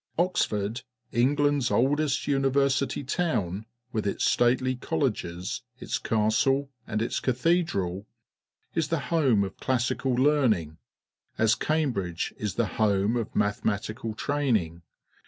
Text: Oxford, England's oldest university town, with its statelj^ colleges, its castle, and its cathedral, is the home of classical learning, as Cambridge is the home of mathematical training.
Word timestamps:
Oxford, 0.17 0.81
England's 1.11 1.69
oldest 1.69 2.25
university 2.25 3.03
town, 3.03 3.67
with 3.91 4.07
its 4.07 4.25
statelj^ 4.35 4.79
colleges, 4.81 5.61
its 5.77 5.99
castle, 5.99 6.71
and 6.87 7.03
its 7.03 7.19
cathedral, 7.19 8.07
is 8.73 8.87
the 8.87 8.97
home 9.13 9.43
of 9.43 9.57
classical 9.59 10.15
learning, 10.15 10.79
as 11.37 11.53
Cambridge 11.53 12.33
is 12.37 12.55
the 12.55 12.65
home 12.81 13.15
of 13.15 13.35
mathematical 13.35 14.15
training. 14.15 14.81